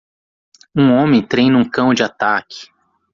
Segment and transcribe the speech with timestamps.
[0.75, 2.71] Um homem treina um cão de ataque.